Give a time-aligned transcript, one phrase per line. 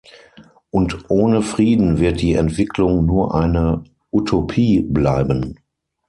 [0.71, 5.59] Und ohne Frieden wird die Entwicklung nur eine Utopie bleiben.